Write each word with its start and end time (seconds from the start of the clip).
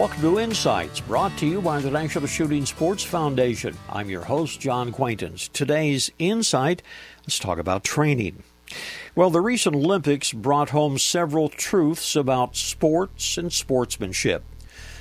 Welcome 0.00 0.22
to 0.22 0.38
Insights, 0.38 0.98
brought 0.98 1.36
to 1.36 1.46
you 1.46 1.60
by 1.60 1.78
the 1.78 1.90
National 1.90 2.26
Shooting 2.26 2.64
Sports 2.64 3.04
Foundation. 3.04 3.76
I'm 3.90 4.08
your 4.08 4.24
host, 4.24 4.58
John 4.58 4.92
Quaintance. 4.92 5.46
Today's 5.48 6.10
Insight, 6.18 6.82
let's 7.24 7.38
talk 7.38 7.58
about 7.58 7.84
training. 7.84 8.42
Well, 9.14 9.28
the 9.28 9.42
recent 9.42 9.76
Olympics 9.76 10.32
brought 10.32 10.70
home 10.70 10.96
several 10.96 11.50
truths 11.50 12.16
about 12.16 12.56
sports 12.56 13.36
and 13.36 13.52
sportsmanship. 13.52 14.42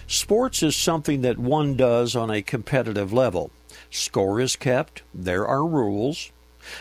Sports 0.05 0.62
is 0.62 0.76
something 0.76 1.22
that 1.22 1.40
one 1.40 1.77
does 1.77 2.13
on 2.13 2.30
a 2.30 2.41
competitive 2.41 3.13
level. 3.13 3.52
Score 3.90 4.41
is 4.41 4.58
kept, 4.58 5.04
there 5.13 5.48
are 5.48 5.66
rules. 5.66 6.34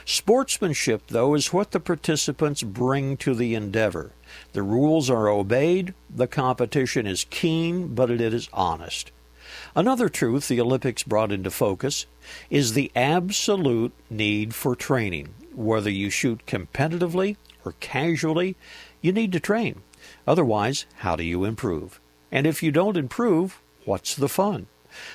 Sportsmanship, 0.05 1.03
though, 1.09 1.35
is 1.35 1.53
what 1.53 1.71
the 1.71 1.81
participants 1.81 2.63
bring 2.63 3.17
to 3.19 3.35
the 3.35 3.55
endeavor. 3.55 4.13
The 4.53 4.63
rules 4.63 5.09
are 5.09 5.29
obeyed, 5.29 5.95
the 6.09 6.27
competition 6.27 7.07
is 7.07 7.27
keen, 7.31 7.95
but 7.95 8.11
it 8.11 8.21
is 8.21 8.49
honest. 8.53 9.11
Another 9.75 10.09
truth 10.09 10.49
the 10.49 10.61
Olympics 10.61 11.03
brought 11.03 11.33
into 11.33 11.51
focus 11.51 12.07
is 12.51 12.75
the 12.75 12.93
absolute 12.95 13.93
need 14.11 14.55
for 14.55 14.77
training. 14.77 15.35
Whether 15.55 15.91
you 15.91 16.11
shoot 16.11 16.47
competitively 16.47 17.37
or 17.65 17.73
casually, 17.81 18.57
you 19.01 19.13
need 19.13 19.33
to 19.33 19.41
train. 19.41 19.83
Otherwise, 20.27 20.87
how 20.99 21.17
do 21.17 21.25
you 21.25 21.45
improve? 21.45 22.01
And 22.31 22.47
if 22.47 22.63
you 22.63 22.71
don't 22.71 22.97
improve, 22.97 23.61
what's 23.85 24.15
the 24.15 24.29
fun? 24.29 24.67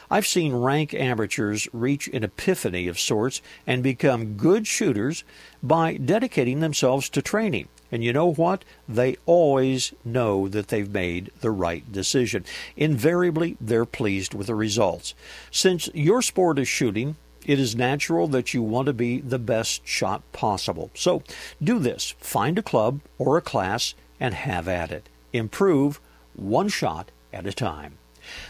I've 0.10 0.28
seen 0.28 0.54
rank 0.54 0.94
amateurs 0.94 1.68
reach 1.74 2.08
an 2.08 2.24
epiphany 2.24 2.88
of 2.88 3.00
sorts 3.00 3.42
and 3.66 3.84
become 3.84 4.38
good 4.38 4.68
shooters 4.68 5.24
by 5.62 5.96
dedicating 5.96 6.60
themselves 6.60 7.10
to 7.10 7.22
training. 7.22 7.68
And 7.92 8.04
you 8.04 8.12
know 8.12 8.34
what? 8.34 8.66
They 8.90 9.18
always 9.28 9.94
know 10.04 10.48
that 10.48 10.70
they've 10.70 10.92
made 10.92 11.32
the 11.42 11.52
right 11.52 11.90
decision. 11.92 12.44
Invariably, 12.76 13.56
they're 13.62 13.86
pleased 13.86 14.34
with 14.34 14.48
the 14.48 14.56
results. 14.56 15.14
Since 15.52 15.90
your 15.94 16.24
sport 16.24 16.58
is 16.58 16.68
shooting, 16.68 17.18
it 17.46 17.60
is 17.60 17.76
natural 17.76 18.28
that 18.30 18.54
you 18.54 18.64
want 18.64 18.88
to 18.88 18.94
be 18.94 19.20
the 19.20 19.38
best 19.38 19.86
shot 19.86 20.24
possible. 20.32 20.90
So 20.96 21.24
do 21.62 21.78
this 21.78 22.16
find 22.20 22.58
a 22.58 22.64
club 22.64 23.02
or 23.18 23.38
a 23.38 23.42
class 23.42 23.94
and 24.20 24.34
have 24.34 24.68
at 24.68 24.92
it. 24.92 25.08
Improve 25.32 26.00
one 26.36 26.70
shot 26.70 27.12
at 27.32 27.46
a 27.46 27.54
time. 27.54 27.98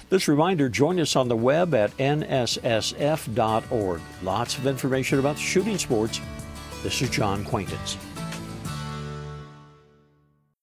This 0.09 0.27
reminder 0.27 0.69
join 0.69 0.99
us 0.99 1.15
on 1.15 1.27
the 1.27 1.35
web 1.35 1.73
at 1.73 1.95
nssf.org. 1.97 4.01
Lots 4.21 4.57
of 4.57 4.67
information 4.67 5.19
about 5.19 5.37
shooting 5.37 5.77
sports. 5.77 6.19
This 6.83 7.01
is 7.01 7.09
John 7.09 7.43
Quaintance. 7.45 7.97